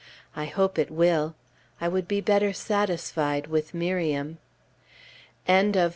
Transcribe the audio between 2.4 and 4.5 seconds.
satisfied with Miriam.